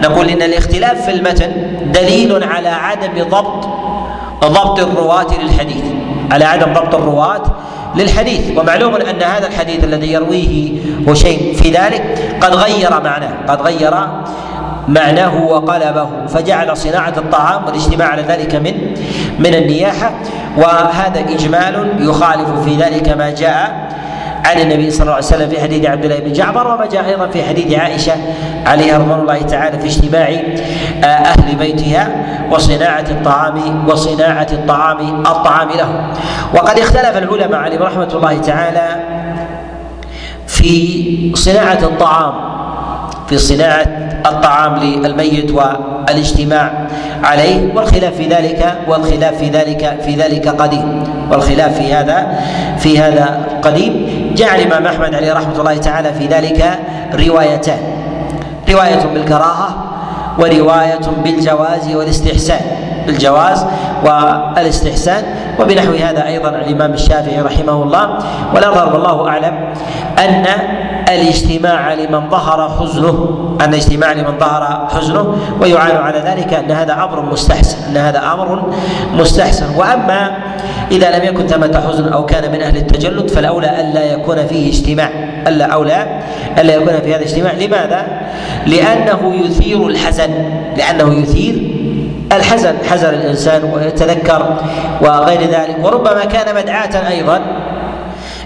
[0.02, 1.52] نقول إن الاختلاف في المتن
[1.92, 3.81] دليل على عدم ضبط
[4.44, 5.84] ضبط الرواة للحديث.
[6.30, 7.42] على عدم ضبط الرواة
[7.96, 8.58] للحديث.
[8.58, 10.72] ومعلوم أن هذا الحديث الذي يرويه
[11.08, 13.32] هشيم في ذلك قد غير معناه.
[13.48, 13.94] قد غير
[14.88, 16.08] معناه وقلبه.
[16.28, 18.94] فجعل صناعة الطعام والاجتماع على ذلك من
[19.38, 20.12] من النياحة.
[20.58, 23.91] وهذا إجمال يخالف في ذلك ما جاء
[24.44, 27.26] عن النبي صلى الله عليه وسلم في حديث عبد الله بن جعفر وما جاء أيضا
[27.26, 28.12] في حديث عائشة
[28.66, 30.28] عليها رضوان الله تعالى في اجتماع
[31.04, 32.08] آه، أهل بيتها
[32.50, 36.06] وصناعة الطعام وصناعة الطعام الطعام له
[36.54, 39.00] وقد اختلف العلماء عليهم رحمة الله تعالى
[40.46, 42.52] في صناعة الطعام
[43.28, 43.86] في صناعة
[44.26, 46.86] الطعام للميت والاجتماع
[47.24, 51.04] عليه والخلاف في ذلك والخلاف في ذلك في ذلك قديم.
[51.30, 52.38] والخلاف في هذا
[52.78, 54.06] في هذا قديم.
[54.36, 56.78] جاء الإمام أحمد عليه رحمة الله تعالى في ذلك
[57.14, 57.78] روايتان.
[58.70, 59.68] رواية بالكراهة
[60.38, 62.60] ورواية بالجواز والاستحسان.
[63.06, 63.66] بالجواز
[64.04, 65.24] والاستحسان.
[65.60, 68.18] وبنحو هذا أيضا الإمام الشافعي رحمه الله.
[68.54, 69.54] والاظهر والله أعلم
[70.18, 70.46] أن
[71.12, 77.20] الاجتماع لمن ظهر حزنه أن الاجتماع لمن ظهر حزنه ويعان على ذلك أن هذا أمر
[77.20, 78.72] مستحسن أن هذا أمر
[79.14, 79.74] مستحسن.
[79.76, 80.30] وأما
[80.90, 85.10] إذا لم يكن ثمة حزن أو كان من أهل التجلد فالأولى ألا يكون فيه اجتماع.
[85.46, 86.20] ألا أولى
[86.58, 87.52] ألا يكون في هذا الاجتماع.
[87.52, 88.06] لماذا؟
[88.66, 90.30] لأنه يثير الحزن
[90.76, 91.72] لأنه يثير
[92.32, 92.74] الحزن.
[92.90, 94.56] حزن الإنسان ويتذكر
[95.00, 95.76] وغير ذلك.
[95.82, 97.40] وربما كان مدعاة أيضا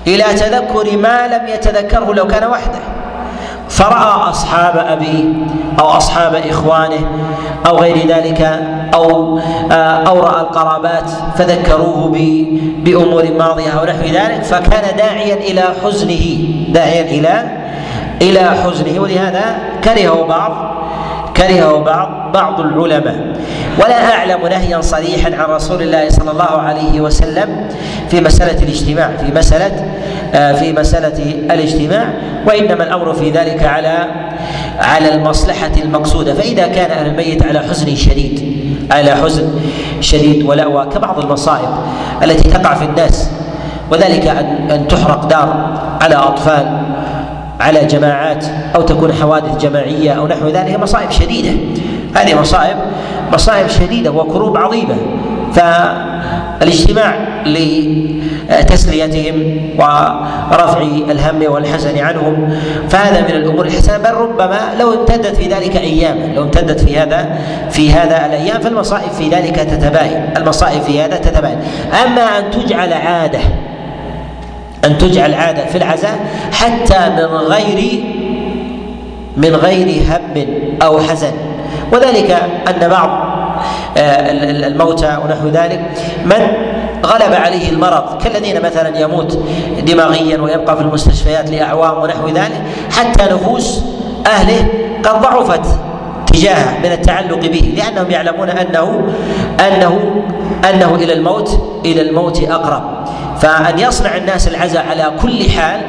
[0.07, 2.79] إلى تذكر ما لم يتذكره لو كان وحده.
[3.69, 5.25] فرأى أصحاب أبيه
[5.81, 7.07] أو أصحاب إخوانه
[7.66, 8.42] أو غير ذلك
[8.95, 9.38] أو
[10.07, 12.12] أو رأى القرابات فذكروه
[12.79, 16.38] بأمور ماضية ونحو ذلك فكان داعيا إلى حزنه.
[16.69, 17.42] داعيا إلى
[18.23, 20.75] إلى حزنه ولهذا كرهه بعض
[21.37, 23.16] كرهه بعض بعض العلماء.
[23.85, 27.68] ولا أعلم نهيا صريحا عن رسول الله صلى الله عليه وسلم
[28.11, 29.85] في مسألة الاجتماع في مسألة
[30.35, 32.09] آه، في مسألة الاجتماع
[32.46, 34.07] وإنما الأمر في ذلك على
[34.79, 36.35] على المصلحة المقصودة.
[36.35, 38.57] فإذا كان أهل الميت على حزن شديد
[38.90, 39.49] على حزن
[40.01, 41.68] شديد ولا كبعض المصائب
[42.22, 43.31] التي تقع في الناس
[43.90, 44.27] وذلك
[44.70, 46.75] أن تحرق دار على أطفال
[47.61, 48.45] على جماعات
[48.77, 51.51] أو تكون حوادث جماعية أو نحو ذلك مصائب شديدة.
[52.14, 52.77] هذه مصائب
[53.33, 54.97] مصائب شديدة وكروب عظيمة.
[55.55, 57.14] فالاجتماع
[58.51, 63.66] لتسليتهم ورفع الهم والحزن عنهم فهذا من الأمور.
[63.66, 67.38] الحسنه بل ربما لو امتدت في ذلك أياما لو امتدت في هذا
[67.71, 71.59] في هذا الأيام فالمصائب في ذلك تتباين المصائب في هذا تتباين.
[72.05, 73.38] أما أن تجعل عادة
[74.87, 76.18] أن تجعل عادة في العزاء
[76.53, 78.05] حتى من غير
[79.37, 80.46] من غير هم
[80.83, 81.33] أو حزن.
[81.92, 82.31] وذلك
[82.68, 83.37] أن بعض
[83.96, 84.31] آه،
[84.66, 85.81] الموتى ونحو ذلك
[86.25, 86.46] من
[87.05, 89.38] غلب عليه المرض كالذين مثلا يموت
[89.87, 93.81] دماغيا ويبقى في المستشفيات لأعوام ونحو ذلك حتى نفوس
[94.27, 94.68] أهله
[95.05, 95.66] قد ضعفت
[96.27, 99.03] تجاهه من التعلق به لأنهم يعلمون أنه
[99.61, 100.22] أنه
[100.70, 102.95] أنه إلى الموت إلى الموت أقرب.
[103.40, 105.81] فأن يصنع الناس العزاء على كل حال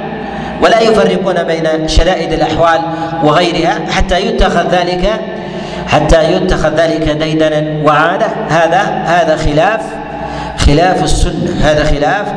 [0.61, 2.81] ولا يفرقون بين شدائد الأحوال
[3.23, 5.21] وغيرها حتى يتخذ ذلك
[5.87, 8.27] حتى يتخذ ذلك ديدنا وعادة.
[8.49, 9.81] هذا هذا خلاف
[10.57, 11.55] خلاف السنة.
[11.61, 12.27] هذا خلاف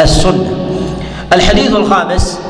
[0.00, 0.50] السنة.
[1.32, 2.40] الحديث الخامس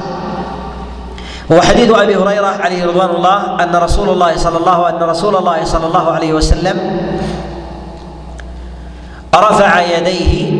[1.52, 5.64] هو حديث أبي هريرة عليه رضوان الله أن رسول الله صلى الله أن رسول الله
[5.64, 7.00] صلى الله عليه وسلم
[9.34, 10.59] رفع يديه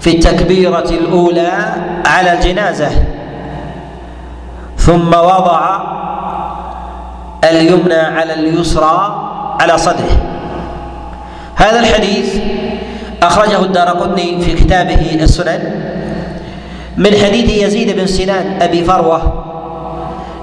[0.00, 1.52] في التكبيره الأولى
[2.06, 2.90] على الجنازة.
[4.76, 5.80] ثم وضع
[7.44, 9.26] اليمنى على اليسرى
[9.60, 10.16] على صدره.
[11.56, 12.36] هذا الحديث
[13.22, 15.90] أخرجه الدار قطني في كتابه السنن
[16.96, 19.44] من حديث يزيد بن سنان أبي فروة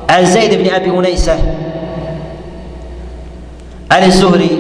[0.10, 1.40] عن زيد بن أبي أنيسة
[3.92, 4.60] عن الزهري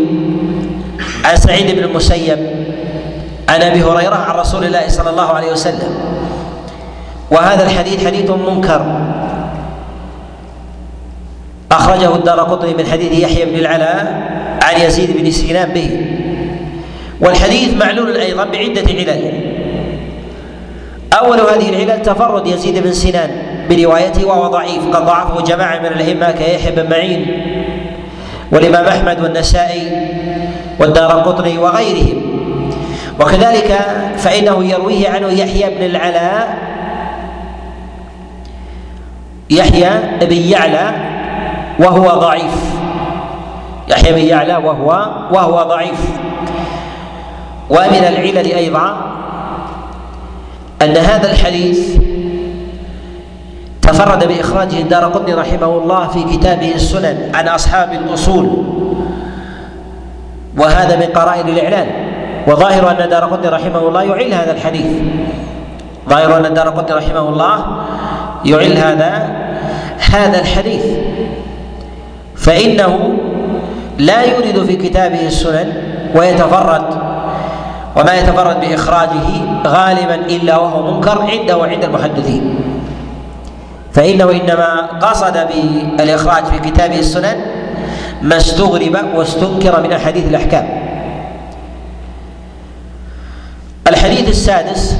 [1.25, 2.56] عن سعيد بن المسيب
[3.49, 5.91] عن أبي هريرة عن رسول الله صلى الله عليه وسلم.
[7.31, 8.81] وهذا الحديث حديث منكر.
[11.71, 14.21] أخرجه الدار قطني من حديث يحيى بن العلاء
[14.63, 16.07] عن يزيد بن سنان به.
[17.21, 19.43] والحديث معلول أيضا بعدة علل.
[21.13, 23.29] أول هذه العلل تفرد يزيد بن سنان
[23.69, 27.25] بروايته وهو ضعيف قد ضعفه جماعة من الأئمة كيحيى بن معين
[28.51, 29.91] والإمام أحمد والنسائي
[30.79, 32.26] والدار قطني وغيرهم.
[33.19, 33.79] وكذلك
[34.17, 36.57] فإنه يرويه عنه يحيى بن العلاء
[39.49, 39.89] يحيى
[40.21, 40.91] بن يعلى
[41.79, 42.73] وهو ضعيف.
[43.87, 46.09] يحيى بن يعلى وهو وهو ضعيف.
[47.69, 48.97] ومن العلل أيضا
[50.81, 51.97] أن هذا الحديث
[53.81, 58.63] تفرد بإخراجه الدار قطني رحمه الله في كتابه السنن عن أصحاب الأصول
[60.57, 62.06] وهذا من قرائن الإعلان.
[62.47, 64.87] وظاهر أن دار قطني رحمه الله يعل هذا الحديث.
[66.09, 67.65] ظاهر أن دار قطني رحمه الله
[68.45, 69.29] يعل هذا
[70.11, 70.85] هذا الحديث.
[72.35, 73.17] فإنه
[73.97, 75.73] لا يورد في كتابه السنن
[76.15, 76.85] ويتفرد
[77.95, 79.27] وما يتفرد بإخراجه
[79.67, 82.59] غالبا إلا وهو منكر عنده وعند المحدثين.
[83.93, 85.47] فإنه إنما قصد
[85.97, 87.35] بالإخراج في كتابه السنن
[88.21, 90.86] ما استغرب واستنكر من أحاديث الأحكام.
[94.07, 94.97] الحديث السادس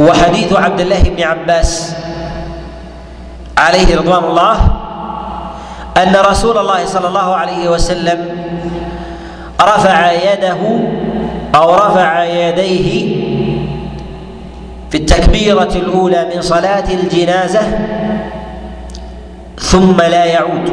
[0.00, 1.92] هو حديث عبد الله بن عباس
[3.58, 4.56] عليه رضوان الله
[5.96, 8.28] أن رسول الله صلى الله عليه وسلم
[9.60, 10.56] رفع يده
[11.54, 13.16] أو رفع يديه
[14.90, 17.78] في التكبيرة الأولى من صلاة الجنازة
[19.58, 20.72] ثم لا يعود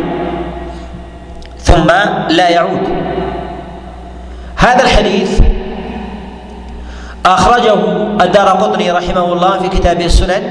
[1.59, 1.87] ثم
[2.29, 2.87] لا يعود.
[4.63, 5.39] هذا الحديث
[7.25, 7.73] أخرجه
[8.21, 10.43] الدار قطني رحمه الله في كتابه السنن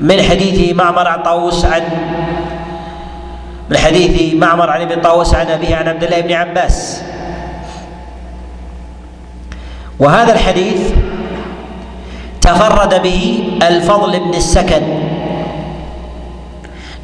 [0.00, 1.82] من حديث معمر عن طاووس عن
[3.70, 7.02] من حديث معمر عن ابن طاووس عن أبيه عن عبد الله بن عباس.
[9.98, 10.92] وهذا الحديث
[12.40, 14.82] تفرد به الفضل بن السكن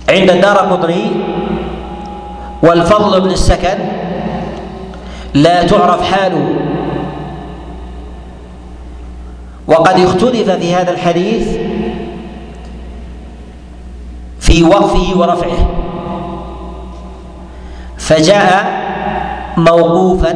[0.09, 1.11] عند الدار قطني
[2.63, 3.79] والفضل بن السكن
[5.35, 6.55] لا تعرف حاله.
[9.67, 11.49] وقد اختلف في هذا الحديث
[14.41, 15.69] في وقفه ورفعه.
[17.99, 18.85] فجاء
[19.57, 20.35] موقوفا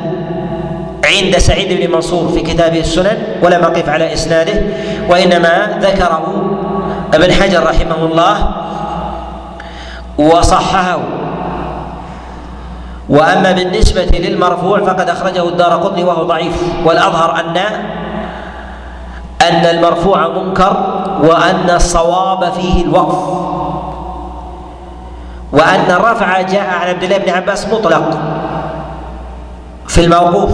[1.04, 4.62] عند سعيد بن منصور في كتابه السنن ولم اقف على إسناده
[5.10, 6.44] وإنما ذكره
[7.14, 8.50] ابن حجر رحمه الله
[10.18, 10.98] وصححه.
[13.08, 17.56] وأما بالنسبة للمرفوع فقد أخرجه الدار قطني وهو ضعيف والأظهر أن
[19.42, 20.76] أن المرفوع منكر
[21.22, 23.48] وأن الصواب فيه الوقف
[25.52, 28.18] وأن الرفع جاء عن عبد الله بن عباس مطلق
[29.88, 30.50] في الموقوف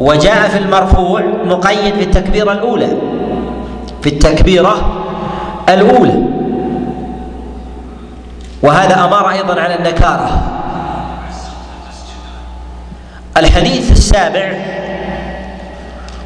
[0.00, 2.88] وجاء في المرفوع مقيد في التكبيره الأولى
[4.02, 4.74] في التكبيرة
[5.68, 6.22] الأولى
[8.62, 10.30] وهذا أمر أيضا على النكارة.
[13.36, 14.52] الحديث السابع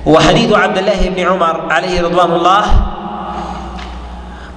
[0.09, 2.64] هو حديث عبد الله بن عمر عليه رضوان الله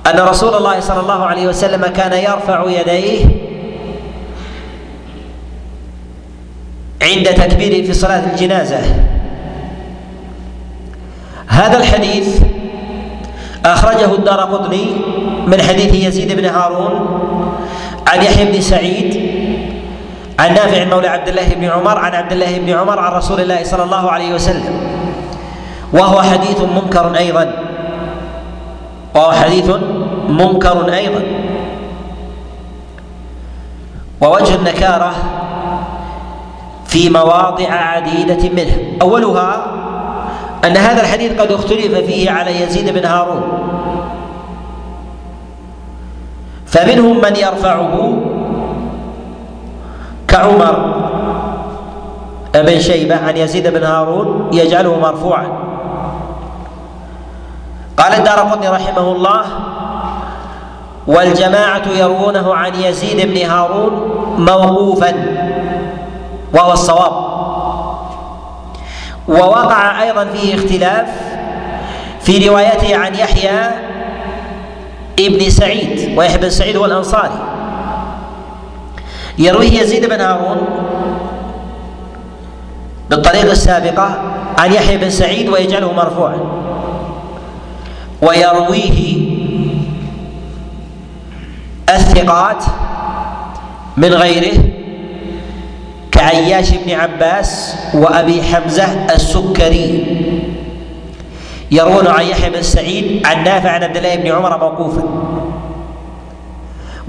[0.07, 3.25] أن رسول الله صلى الله عليه وسلم كان يرفع يديه
[7.01, 8.79] عند تكبيره في صلاة الجنازة.
[11.47, 12.41] هذا الحديث
[13.65, 14.85] أخرجه الدار قطني
[15.47, 17.21] من حديث يزيد بن هارون
[18.07, 19.30] عن يحيى بن سعيد
[20.41, 23.63] عن نافع مولى عبد الله بن عمر عن عبد الله بن عمر عن رسول الله
[23.63, 24.73] صلى الله عليه وسلم.
[25.93, 27.53] وهو حديث منكر أيضا.
[29.15, 29.69] وهو حديث
[30.29, 31.23] منكر أيضا.
[34.21, 35.11] ووجه النكارة
[36.85, 38.97] في مواضع عديدة منه.
[39.01, 39.65] أولها
[40.65, 43.43] أن هذا الحديث قد اختلف فيه على يزيد بن هارون.
[46.65, 48.13] فمنهم من يرفعه
[50.31, 51.01] كعمر
[52.53, 55.47] بن شيبة عن يزيد بن هارون يجعله مرفوعا.
[57.97, 59.41] قال الدار قطني رحمه الله
[61.07, 63.93] والجماعة يروونه عن يزيد بن هارون
[64.37, 65.13] موقوفا
[66.53, 67.31] وهو الصواب.
[69.27, 71.07] ووقع أيضا فيه اختلاف
[72.21, 73.59] في روايته عن يحيى
[75.19, 77.60] ابن سعيد ويحيى بن سعيد هو الأنصاري.
[79.37, 80.57] يرويه يزيد بن هارون
[83.09, 84.21] بالطريقة السابقة
[84.57, 86.37] عن يحيى بن سعيد ويجعله مرفوعا.
[88.21, 89.27] ويرويه
[91.89, 92.63] الثقات
[93.97, 94.57] من غيره
[96.11, 100.17] كعياش بن عباس وأبي حمزة السكري.
[101.71, 105.03] يروون عن يحيى بن سعيد عن نافع عن عبد الله بن عمر موقوفا.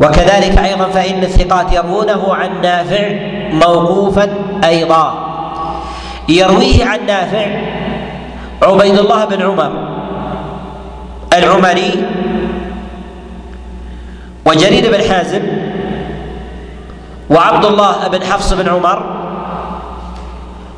[0.01, 3.11] وكذلك أيضا فإن الثقات يروونه عن نافع
[3.53, 4.29] موقوفا
[4.65, 5.15] أيضا.
[6.29, 7.47] يرويه عن نافع
[8.63, 9.73] عبيد الله بن عمر
[11.33, 12.05] العمري
[14.47, 15.43] وجرير بن حازم
[17.31, 19.03] وعبد الله بن حفص بن عمر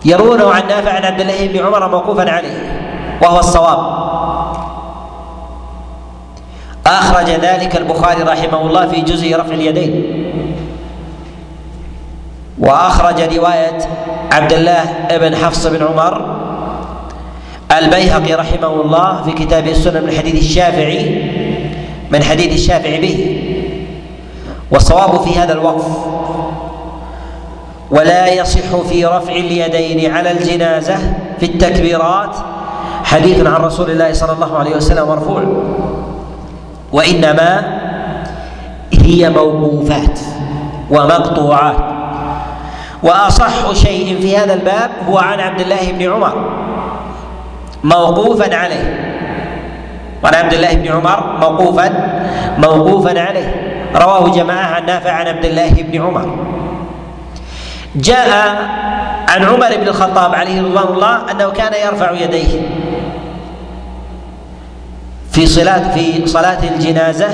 [0.04, 2.80] يروونه عن نافع عن عبد الله بن عمر موقوفا عليه
[3.22, 4.03] وهو الصواب.
[6.86, 10.20] أخرج ذلك البخاري رحمه الله في جزء رفع اليدين.
[12.58, 13.78] وأخرج رواية
[14.32, 16.36] عبد الله بن حفص بن عمر
[17.78, 21.22] البيهقي رحمه الله في كتاب السنن من حديث الشافعي
[22.10, 23.40] من حديث الشافعي به.
[24.70, 25.86] والصواب في هذا الوقف
[27.90, 30.96] ولا يصح في رفع اليدين على الجنازة
[31.40, 32.36] في التكبيرات
[33.04, 35.42] حديث عن رسول الله صلى الله عليه وسلم مرفوع.
[36.94, 37.50] وإنما
[38.92, 40.18] هي موقوفات
[40.90, 41.76] ومقطوعات.
[43.02, 46.34] وأصح شيء في هذا الباب هو عن عبد الله بن عمر
[47.84, 48.86] موقوفا عليه.
[50.22, 51.88] وعن عبد الله بن عمر موقوفا
[52.58, 53.50] موقوفا عليه.
[53.96, 56.36] رواه جماعة عن نافع عن عبد الله بن عمر.
[57.96, 58.28] جاء
[59.28, 62.83] عن عمر بن الخطاب عليه رضوان الله أنه كان يرفع يديه.
[65.34, 67.28] في صلاة في صلاة الجنازة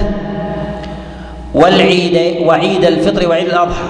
[1.54, 3.84] والعيد وعيد الفطر وعيد الأضحى.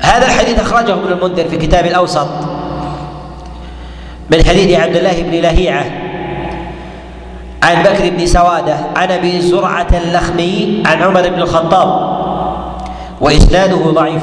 [0.00, 2.28] هذا الحديث أخرجه ابن المنذر في كتاب الأوسط
[4.30, 5.84] من حديث عبد الله بن لهيعة
[7.62, 12.14] عن بكر بن سوادة عن أبي زرعة اللخمي عن عمر بن الخطاب
[13.20, 14.22] وإسناده ضعيف.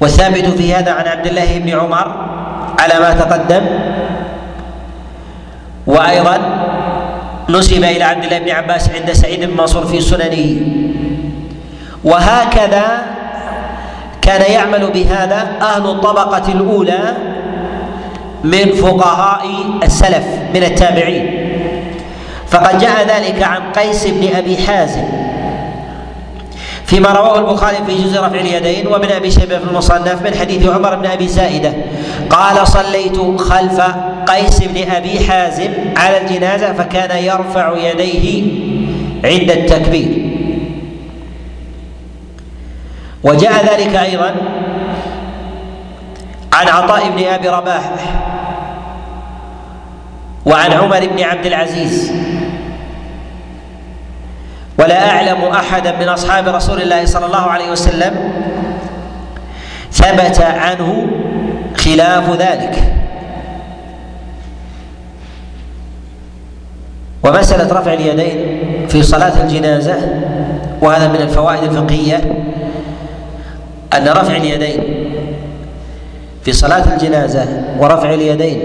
[0.00, 2.26] والثابت في هذا عن عبد الله بن عمر
[2.78, 3.66] على ما تقدم
[5.86, 6.38] وأيضا
[7.48, 10.56] نسب إلى عبد الله بن عباس عند سعيد بن منصور في سننه.
[12.04, 13.02] وهكذا
[14.22, 17.16] كان يعمل بهذا أهل الطبقة الأولى
[18.44, 19.46] من فقهاء
[19.82, 21.46] السلف من التابعين.
[22.50, 25.04] فقد جاء ذلك عن قيس بن أبي حازم
[26.86, 30.94] فيما رواه البخاري في جزء رفع اليدين وابن أبي شيبة في المصنف من حديث عمر
[30.94, 31.72] بن أبي زائدة.
[32.30, 33.82] قال صليت خلف
[34.26, 38.42] قيس بن أبي حازم على الجنازة فكان يرفع يديه
[39.24, 40.26] عند التكبير.
[43.24, 44.34] وجاء ذلك أيضا
[46.52, 47.90] عن عطاء بن أبي رباح
[50.46, 52.12] وعن عمر بن عبد العزيز.
[54.78, 58.32] ولا أعلم احدا من أصحاب رسول الله صلى الله عليه وسلم
[59.92, 61.06] ثبت عنه
[61.76, 62.95] خلاف ذلك.
[67.24, 68.58] ومسألة رفع اليدين
[68.88, 69.94] في صلاة الجنازة
[70.82, 72.16] وهذا من الفوائد الفقهية
[73.96, 74.80] أن رفع اليدين
[76.42, 77.46] في صلاة الجنازة
[77.80, 78.60] ورفع اليدين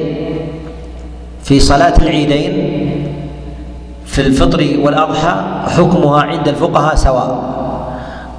[1.43, 2.77] في صلاة العيدين
[4.05, 5.35] في الفطر والأضحى
[5.77, 7.51] حكمها عند الفقهاء سواء.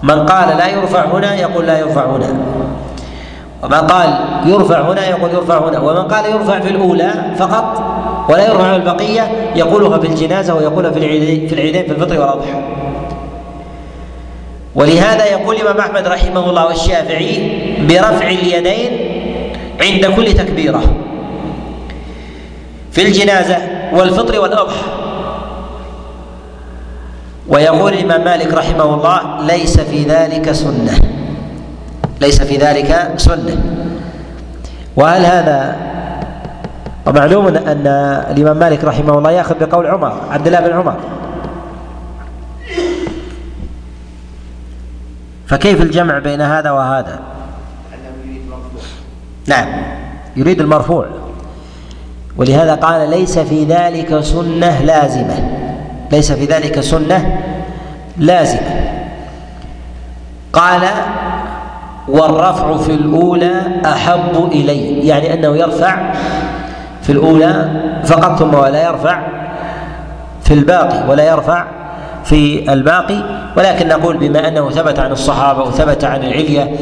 [0.03, 2.29] من قال لا يرفع هنا يقول لا يرفع هنا.
[3.63, 4.09] ومن قال
[4.47, 5.81] يرفع هنا يقول يرفع هنا.
[5.81, 7.83] ومن قال يرفع في الأولى فقط
[8.29, 12.63] ولا يرفع البقية يقولها في الجنازة ويقولها في العيدين في العيدين في الفطر والأضحى.
[14.75, 18.91] ولهذا يقول الإمام أحمد رحمه الله والشافعي برفع اليدين
[19.81, 20.83] عند كل تكبيرة.
[22.93, 23.57] في الجنازة
[23.93, 24.87] والفطر والأضحى.
[27.49, 30.99] ويقول الإمام مالك رحمه الله ليس في ذلك سنة.
[32.21, 33.63] ليس في ذلك سنة.
[34.97, 35.92] وهل هذا
[37.07, 37.87] ومعلوم أن
[38.31, 40.97] الإمام مالك رحمه الله يأخذ بقول عمر عبد الله بن عمر.
[45.47, 47.21] فكيف الجمع بين هذا وهذا؟
[49.47, 49.69] نعم
[50.37, 51.07] يريد المرفوع.
[52.37, 55.51] ولهذا قال ليس في ذلك سنة لازمة.
[56.13, 57.43] ليس في ذلك سنة
[58.19, 58.93] لازمة.
[60.53, 60.83] قال
[62.09, 66.13] والرفع في الأولى أحب إلي يعني أنه يرفع
[67.03, 67.71] في الأولى
[68.05, 69.21] فقط ثم ولا يرفع
[70.45, 71.65] في الباقي ولا يرفع
[72.25, 73.23] في الباقي
[73.57, 76.77] ولكن نقول بما أنه ثبت عن الصحابة وثبت عن العليه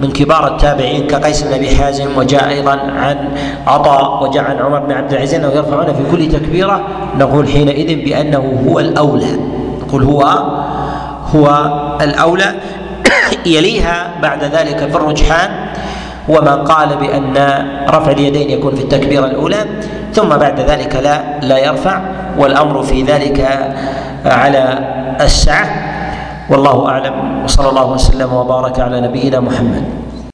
[0.00, 3.28] من كبار التابعين كقيس بن أبي حازم وجاء أيضا عن
[3.66, 6.80] عطاء وجاء عن عمر بن عبد العزيز أنه يرفعون في كل تكبيرة
[7.18, 9.38] نقول حينئذ بأنه هو الأولى
[9.80, 10.22] نقول هو
[11.34, 11.70] هو
[12.00, 12.54] الأولى.
[13.46, 15.50] يليها بعد ذلك في الرجحان
[16.28, 17.34] ومن قال بأن
[17.88, 19.64] رفع اليدين يكون في التكبيرة الأولى
[20.12, 22.00] ثم بعد ذلك لا لا يرفع
[22.38, 23.38] والأمر في ذلك
[24.24, 24.78] على
[25.20, 25.66] السعة
[26.50, 27.44] والله أعلم.
[27.44, 30.05] وصلى الله وسلم وبارك على نبينا محمد.